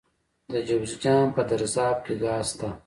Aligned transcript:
د 0.51 0.53
جوزجان 0.67 1.25
په 1.35 1.41
درزاب 1.49 1.97
کې 2.05 2.13
ګاز 2.23 2.45
شته. 2.53 2.69